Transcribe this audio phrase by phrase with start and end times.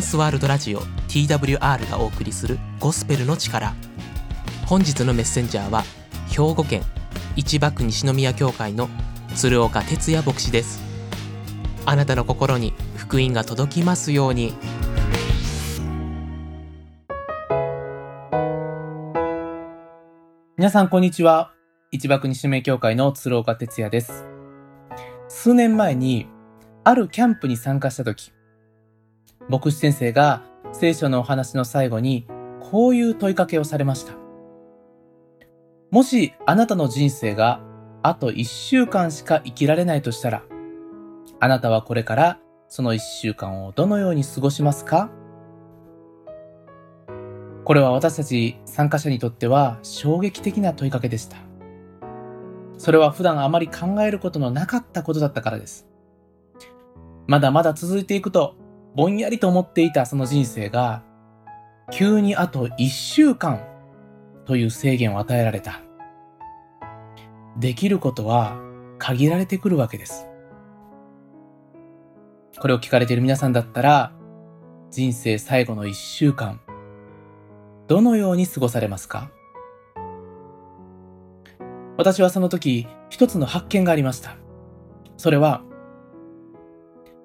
[0.00, 3.74] ンスワールドラジオ TWR がお送りするゴスペルの力。
[4.66, 5.84] 本日のメッセンジャーは
[6.28, 6.82] 兵庫県
[7.36, 8.88] 市場区西宮教会の
[9.34, 10.80] 鶴岡哲也牧師です。
[11.84, 14.54] あなたの心に福音が届きますように。
[20.56, 21.52] 皆さんこんにちは。
[21.92, 24.24] 市場区西宮教会の鶴岡哲也です。
[25.28, 26.26] 数年前に
[26.84, 28.32] あるキャンプに参加した時
[29.50, 32.24] 牧師先生が聖書のお話の最後に
[32.60, 34.12] こういう問いかけをされました。
[35.90, 37.60] もしあなたの人生が
[38.00, 40.44] あと一週間しか生きられないとしたら、
[41.40, 45.10] あなたはこれからその一週間をどのように過ごしますか？
[47.64, 51.38] これは私たち参加者にとっては衝撃的な問いかけでした。
[52.78, 55.88] それは普段あまり考えることのなかったことだったからです。
[57.26, 58.54] まだまだ続いていくと
[58.94, 61.02] ぼんやりと思っていたその人生が、
[61.92, 63.64] 急にあと一週間
[64.46, 65.80] という制限を与えられた。
[67.58, 68.58] できることは
[68.98, 70.26] 限られてくるわけです。
[72.60, 74.12] これを聞かれている皆さんだったら、
[74.90, 76.60] 人生最後の一週間、
[77.86, 79.30] どのように過ごされますか？
[81.96, 84.36] 私はその時、一つの発見がありました。
[85.16, 85.62] それは、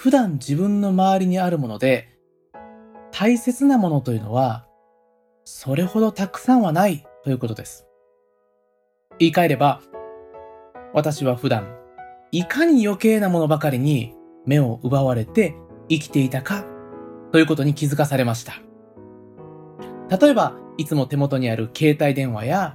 [0.00, 2.08] 普段自分の周りにあるもので、
[3.12, 4.66] 大切なものというのは、
[5.44, 7.86] それほどたくさんはないということです。
[9.18, 9.82] 言い換えれば、
[10.94, 11.76] 私は普段、
[12.32, 14.14] いかに余計なものばかりに
[14.46, 15.54] 目を奪われて
[15.90, 16.64] 生きていたか
[17.30, 18.54] ということに気づかされました。
[20.18, 22.74] 例えば、いつも手元にある携帯電話や、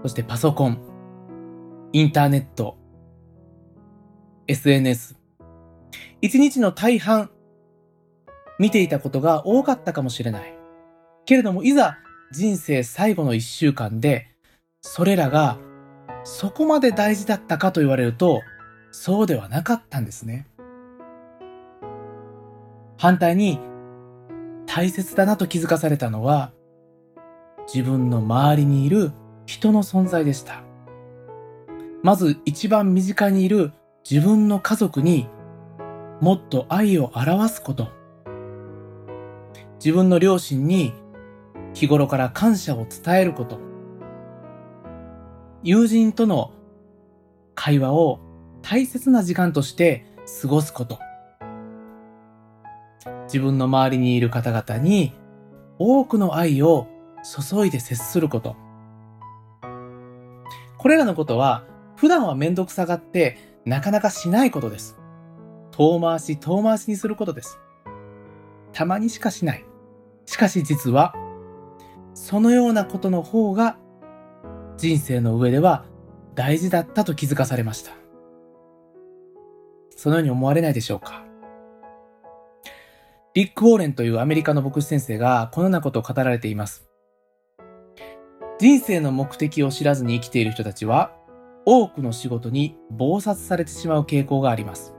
[0.00, 0.80] そしてパソコン、
[1.92, 2.78] インターネット、
[4.48, 5.25] SNS、
[6.22, 7.30] 一日の大半、
[8.58, 10.54] 見ていたことが多かったかもしれない。
[11.26, 11.98] けれども、いざ
[12.32, 14.28] 人生最後の一週間で、
[14.80, 15.58] それらが
[16.24, 18.40] そこまで大事だったかと言われると、
[18.90, 20.46] そうではなかったんですね。
[22.98, 23.60] 反対に、
[24.66, 26.52] 大切だなと気づかされたのは、
[27.72, 29.12] 自分の周りにいる
[29.44, 30.62] 人の存在でした。
[32.02, 33.72] まず一番身近にいる
[34.08, 35.28] 自分の家族に
[36.20, 37.88] もっと愛を表すこと。
[39.76, 40.92] 自分の両親に
[41.74, 43.58] 日頃から感謝を伝えること。
[45.62, 46.52] 友人との
[47.54, 48.20] 会話を
[48.62, 50.06] 大切な時間として
[50.42, 50.98] 過ごすこと。
[53.24, 55.12] 自分の周りにいる方々に
[55.78, 56.86] 多くの愛を
[57.22, 58.56] 注いで接すること。
[60.78, 61.64] これらのことは
[61.96, 64.98] 普段はめんどくさがってなかなかしないことです。
[65.76, 67.58] 遠回し遠回しにすることです。
[68.72, 69.64] たまにしかしない。
[70.24, 71.14] しかし実は、
[72.14, 73.76] そのようなことの方が
[74.78, 75.84] 人生の上では
[76.34, 77.92] 大事だったと気づかされました。
[79.94, 81.24] そのように思われないでしょうか
[83.34, 86.88] リック・ウォーレンというアメリカの牧師先生がこのようなことを語られています。
[88.58, 91.12] 人生の目的を知らずに生きている人たちは
[91.66, 94.95] 多くの仕事に暴殺されてしまう傾向があります。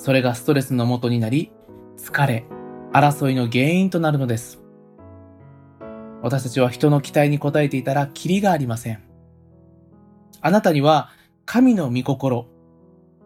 [0.00, 1.52] それがストレスの元になり、
[1.98, 2.46] 疲れ、
[2.90, 4.58] 争いの原因となるのです。
[6.22, 9.02] 私たちは人の期待に応えていたらキリがありません。
[10.40, 11.10] あなたには
[11.44, 12.46] 神の御心、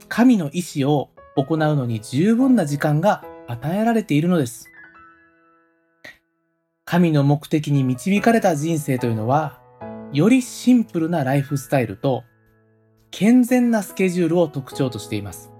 [0.08, 4.68] 神の意志を行うのに十分な時間が与えられているのです。
[6.84, 9.60] 神の目的に導かれた人生というのは、
[10.12, 12.24] よりシンプルなライフスタイルと
[13.12, 15.53] 健全なスケジュールを特徴としています。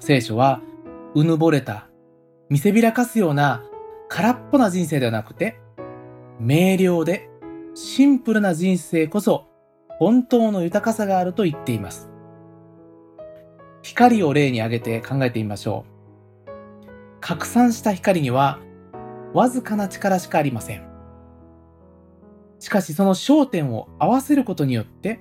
[0.00, 0.60] 聖書は、
[1.14, 1.88] うぬぼれた、
[2.48, 3.62] 見せびらかすような
[4.08, 5.58] 空っぽな人生ではなくて、
[6.40, 7.28] 明瞭で
[7.74, 9.46] シンプルな人生こそ
[9.98, 12.08] 本当の豊かさがあると言っています。
[13.82, 15.84] 光を例に挙げて考えてみましょ
[16.46, 16.50] う。
[17.20, 18.60] 拡散した光には
[19.34, 20.86] わずかな力しかありません。
[22.60, 25.20] しかしその焦点を合わせることによって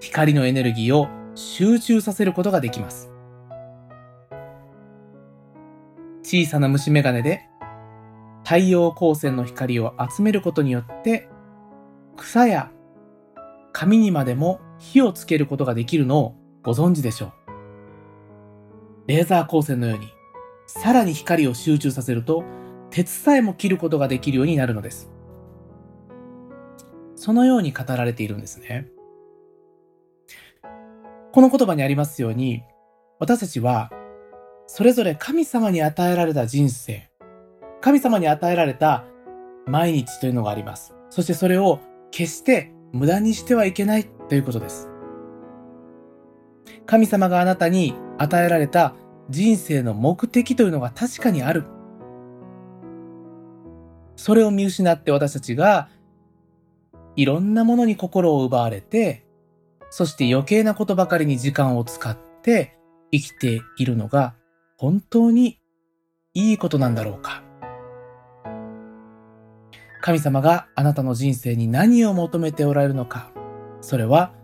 [0.00, 3.15] 光のエネルギーを集中させることができます。
[6.26, 7.48] 小さな虫眼鏡で
[8.42, 11.28] 太陽光線の光を集めることによって
[12.16, 12.72] 草や
[13.72, 16.34] 紙にまでも火をつけることができるのを
[16.64, 17.32] ご存知でしょう。
[19.06, 20.08] レーザー光線のように
[20.66, 22.42] さらに光を集中させると
[22.90, 25.12] 鉄さえも切ることができるようになるのです。
[27.14, 28.88] そのように語られているんですね。
[31.32, 32.64] この言葉にありますように
[33.20, 33.92] 私たちは
[34.66, 37.08] それぞれ神様に与えられた人生、
[37.80, 39.04] 神様に与えられた
[39.66, 40.94] 毎日というのがあります。
[41.08, 41.80] そしてそれを
[42.10, 44.88] 決して無駄にしてはいけないということです。
[46.84, 48.94] 神様があなたに与えられた
[49.28, 51.64] 人生の目的というのが確かにある。
[54.16, 55.88] それを見失って私たちが
[57.14, 59.26] いろんなものに心を奪われて、
[59.90, 62.76] そして余計なことばかりに時間を使って
[63.12, 64.34] 生きているのが
[64.78, 65.58] 本当に
[66.34, 67.42] いいことなんだろうか？
[70.02, 73.32] 神様があなたの人生に何を求めておられるのか、
[73.80, 74.34] それは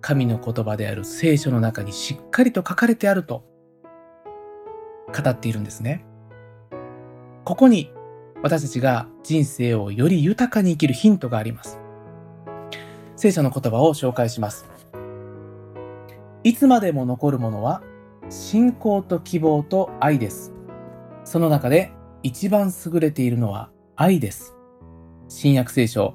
[0.00, 3.44] 神の言葉である聖書の中にしっかりと書かれてあると
[5.08, 6.04] 語っているんですね。
[7.44, 7.92] ここに
[8.44, 11.80] 私たちが人生をより豊かに生きるヒントがあります。
[13.16, 14.70] 聖書の言葉を紹介します。
[16.44, 17.82] いつまでも残るものは
[18.30, 20.52] 信仰と希望と愛です。
[21.24, 21.92] その中で
[22.22, 24.54] 一番優れているのは愛です。
[25.28, 26.14] 新約聖書、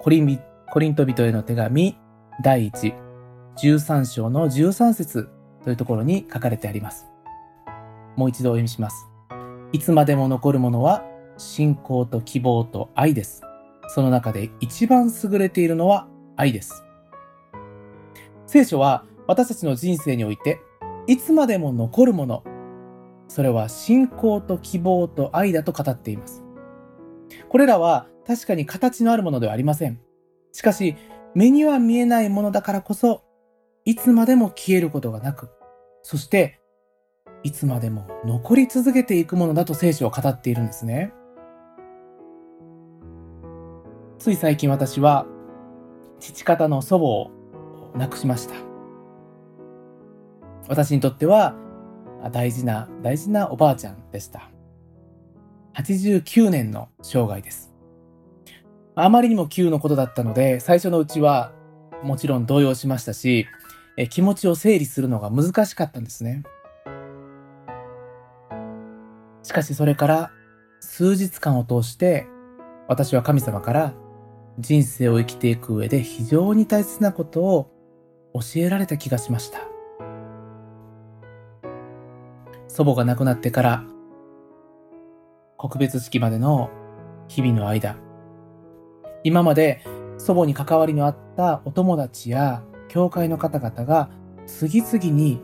[0.00, 0.40] コリン
[0.72, 1.96] コリント人への手紙
[2.42, 2.94] 第1、
[3.56, 5.28] 13章の13節
[5.62, 7.06] というところに書かれてあります。
[8.16, 9.06] もう一度お読みします。
[9.70, 11.04] いつまでも残るものは
[11.36, 13.42] 信仰と希望と愛です。
[13.86, 16.84] その中で一番優れているのは愛です。
[18.48, 20.60] 聖書は私たちの人生において
[21.06, 22.44] いつまでも残るもの、
[23.28, 26.44] それは信仰と希望と愛だと語っています。
[27.48, 30.00] これらは確かに形のあるものではありません。
[30.52, 30.96] しかし、
[31.34, 33.22] 目には見えないものだからこそ、
[33.84, 35.48] いつまでも消えることがなく、
[36.02, 36.60] そして、
[37.42, 41.12] いつまでも残り続けていくものだと聖書を語っているんですね。
[44.18, 45.26] つい最近私は、
[46.18, 47.30] 父方の祖母を
[47.96, 48.69] 亡くしました。
[50.68, 51.54] 私にとっては、
[52.32, 54.50] 大事な、大事なおばあちゃんでした。
[55.74, 57.72] 89年の生涯です。
[58.94, 61.52] あまりにも急のことだったので、最初のうちは
[62.02, 63.46] もちろん動揺しましたし、
[63.96, 66.42] え気持ちを整理するのが難しかったんですね。
[69.42, 70.30] しかしそれから
[70.80, 72.26] 数日間を通して、
[72.88, 73.94] 私は神様から
[74.58, 77.70] 人生を生きていく上で非常に大切なことを
[78.34, 79.69] 教えられた気がしました。
[82.72, 83.84] 祖母が亡くなってから
[85.56, 86.70] 告別式までの
[87.26, 87.96] 日々の間、
[89.24, 89.84] 今まで
[90.18, 94.08] 祖母に関わりのあったお友達や教会の方々が
[94.46, 95.42] 次々に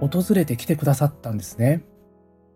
[0.00, 1.84] 訪れてきてくださったんですね。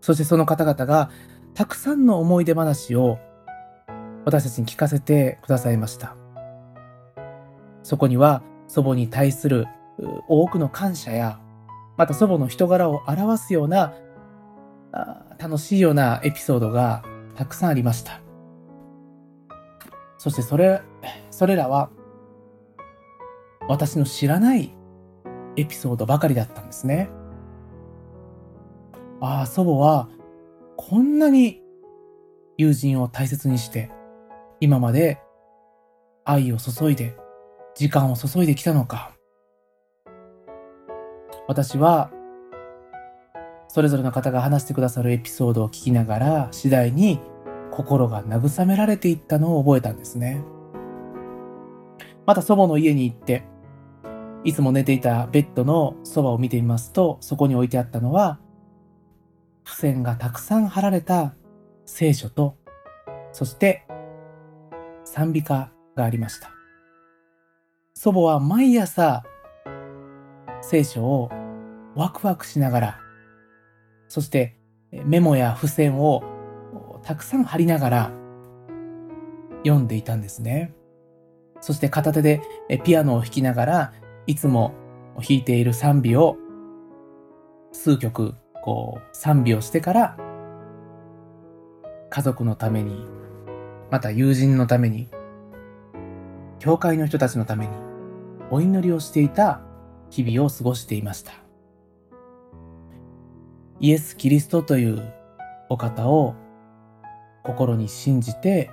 [0.00, 1.10] そしてその方々が
[1.54, 3.18] たくさんの思い出話を
[4.24, 6.16] 私たちに聞かせてくださいました。
[7.82, 9.66] そこには祖母に対する
[10.28, 11.40] 多くの感謝や
[11.98, 13.92] また祖母の人柄を表すような
[15.36, 17.02] 楽しいようなエピソードが
[17.34, 18.20] たくさんありました。
[20.16, 20.80] そしてそれ、
[21.30, 21.90] それらは
[23.68, 24.72] 私の知らない
[25.56, 27.10] エピソードばかりだったんですね。
[29.20, 30.08] ああ、祖母は
[30.76, 31.62] こんなに
[32.56, 33.90] 友人を大切にして、
[34.60, 35.20] 今まで
[36.24, 37.16] 愛を注いで、
[37.74, 39.17] 時間を注いできたのか。
[41.48, 42.10] 私は、
[43.68, 47.20] それぞれの方が話してくださるエピソードを聞きながら、次第に
[47.70, 50.44] 心が慰められていったのを覚えたんですね。
[52.26, 53.44] また祖母の家に行って、
[54.44, 58.38] いつも寝ていたベッドのそばを見てみますと、そこに置いてあったのは、
[59.64, 61.34] 付箋がたくさん貼られた
[61.86, 62.58] 聖書と、
[63.32, 63.86] そして
[65.04, 66.50] 賛美歌がありました。
[67.94, 69.22] 祖母は毎朝
[70.60, 71.30] 聖書を
[71.98, 73.00] ワクワクしながら、
[74.06, 74.56] そして
[74.92, 76.22] メモや付箋を
[77.02, 78.12] たくさん貼りながら
[79.64, 80.72] 読んでいたんですね。
[81.60, 82.40] そして片手で
[82.84, 83.92] ピアノを弾きながら
[84.28, 84.74] いつも
[85.16, 86.36] 弾いている賛美を
[87.72, 90.16] 数曲こう賛美をしてから
[92.10, 93.04] 家族のために
[93.90, 95.08] また友人のために
[96.60, 97.72] 教会の人たちのために
[98.52, 99.62] お祈りをしていた
[100.10, 101.47] 日々を過ごしていました。
[103.80, 105.12] イエス・キリストという
[105.68, 106.34] お方を
[107.44, 108.70] 心に信じて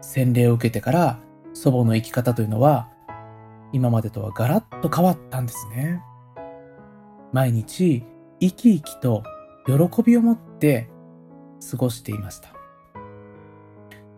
[0.00, 1.18] 洗礼を受けてから
[1.52, 2.88] 祖母の生き方というのは
[3.72, 6.02] 今までとはガラッと変わったんですね。
[7.32, 8.04] 毎日
[8.40, 9.22] 生き生きと
[9.66, 10.88] 喜びを持って
[11.70, 12.48] 過ごしていました。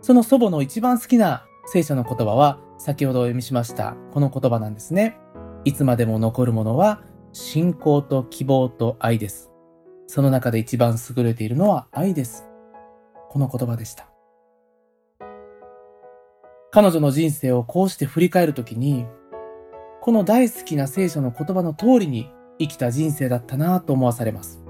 [0.00, 5.18] その祖母の一番好きな聖書の言葉は先ほどお読みしましたこの言葉なんですね。
[5.64, 9.49] いつまでも残るものは信仰と希望と愛です。
[10.10, 12.48] その中で一番優れているのは愛です。
[13.28, 14.08] この言葉でした。
[16.72, 19.06] 彼女の人生をこうして振り返るときに、
[20.00, 24.60] この大好きな聖書の言葉の通りに生きた人生だったなと思わされます。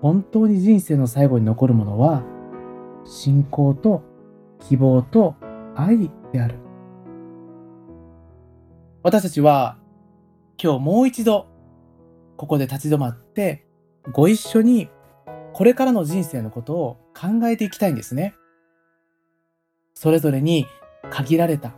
[0.00, 2.22] 本当に人生の最後に残るものは、
[3.04, 4.02] 信仰と
[4.60, 5.34] 希望と
[5.76, 6.54] 愛である。
[9.02, 9.76] 私たちは
[10.56, 11.53] 今日もう一度
[12.36, 13.66] ここで立ち止まって
[14.12, 14.88] ご一緒に
[15.52, 18.34] これからの人生のことを考えていきたいんですね。
[19.94, 20.66] それぞれに
[21.10, 21.74] 限られた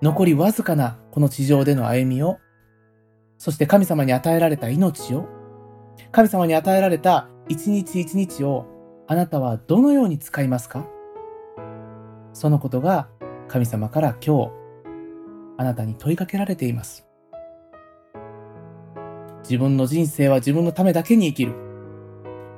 [0.00, 2.38] 残りわずかなこの地上での歩みを
[3.38, 5.26] そして神様に与えられた命を
[6.12, 8.66] 神様に与えられた一日一日を
[9.06, 10.86] あなたはどのように使いますか？
[12.32, 13.08] そのことが
[13.48, 14.52] 神様から今日
[15.58, 17.06] あなたに問いかけられています。
[19.44, 21.54] 自分の人生は自分のためだけに生きる。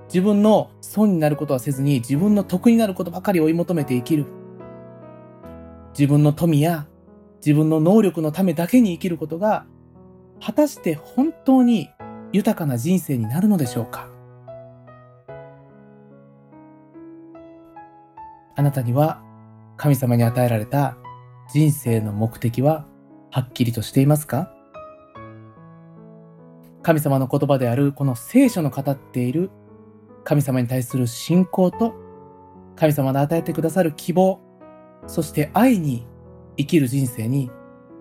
[0.08, 4.26] 自分の損になることはせずに自分の得になることばかり追い求めて生きる。
[5.98, 6.86] 自分の富や
[7.44, 9.66] 自分の能力のためだけに生きることが
[10.40, 11.90] 果たして本当に
[12.32, 14.08] 豊かな人生になるのでしょうか？
[18.54, 19.22] あなたには
[19.76, 20.96] 神様に与えられた
[21.52, 22.86] 人生の目的は
[23.30, 24.52] はっきりとしていますか？
[26.86, 29.50] 神様の言葉であるこの聖書の語っている
[30.22, 31.96] 神様に対する信仰と
[32.76, 34.38] 神様の与えてくださる希望
[35.08, 36.06] そして愛に
[36.56, 37.50] 生きる人生に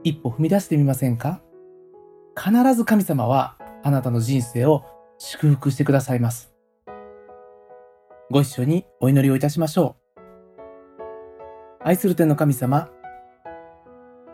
[0.03, 1.41] 一歩踏み出してみませんか？
[2.37, 4.83] 必ず神様はあなたの人生を
[5.17, 6.53] 祝福してくださいます。
[8.29, 9.95] ご一緒にお祈りをいたしましょ
[10.99, 11.01] う。
[11.81, 12.91] 愛する天の神様、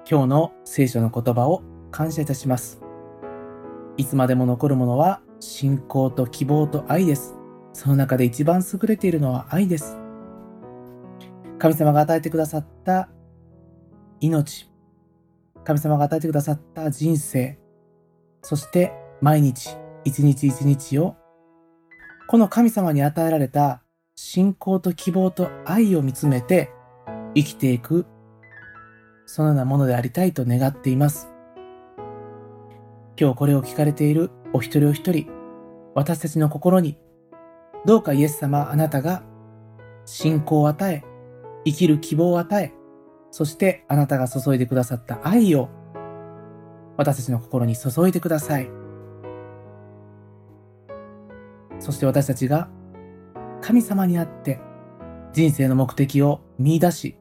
[0.10, 2.82] 今日の聖書の言葉を感謝いたします。
[4.02, 7.36] いつまでも残るものは信仰と希望と愛です。
[7.72, 9.96] その中で一番優れているのは愛です。
[11.60, 13.10] 神様が与えてくださった
[14.20, 14.72] 命、
[15.64, 17.60] 神様が与えてくださった人生、
[18.42, 18.92] そして
[19.22, 21.16] 毎日一日一日を
[22.28, 23.84] この神様に与えられた
[24.16, 26.72] 信仰と希望と愛を見つめて
[27.36, 28.08] 生きていく
[29.28, 31.31] そのようなものでありたいと願っています。
[33.22, 35.28] 今日これを聞かれているお一人お一人、
[35.94, 36.98] 私たちの心に、
[37.86, 39.22] どうかイエス様あなたが
[40.06, 41.04] 信仰を与え、
[41.64, 42.74] 生きる希望を与え、
[43.30, 45.70] そしてあなたが注いでくださった愛を
[46.98, 48.72] 私たちの心に注いでください。
[51.78, 52.70] そして私たちが
[53.62, 54.60] 神様にあって
[55.32, 57.18] 人生の目的を見出し、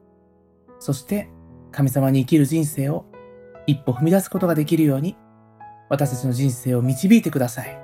[0.79, 1.29] そして
[1.71, 3.05] 神様に生きる人生を
[3.67, 5.15] 一歩踏み出すことができるように
[5.91, 7.77] 私たちの人生を導いてください。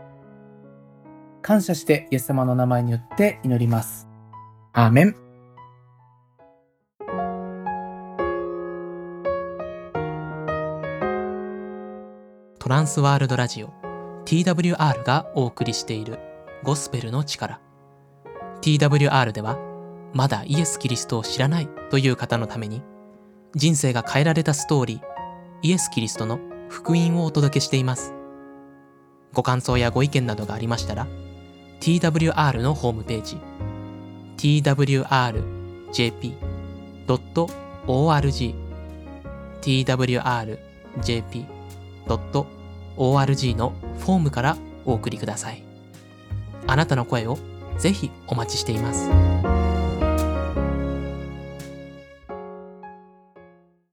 [1.42, 4.08] 感謝してイエス様の名前によって祈ります。
[4.72, 5.16] アーメン。
[12.60, 13.74] トランスワールドラジオ
[14.24, 16.20] TWR がお送りしている
[16.64, 17.60] ゴスペルの力
[18.62, 19.58] TWR では
[20.14, 22.82] まだイエス・キリストを知らないという方のために
[23.56, 25.02] 人生が変えられたストーリー
[25.62, 28.14] イエス・キリストの福音をお届けしています。
[29.34, 31.08] ご感想やご意見などがありましたら
[31.80, 33.38] TWR のホームページ
[34.38, 35.38] twrjp.org
[39.62, 40.26] twrjp.org
[43.56, 45.64] のフォームからお送りください。
[46.66, 47.38] あなたの声を
[47.78, 49.10] ぜひお待ちしています。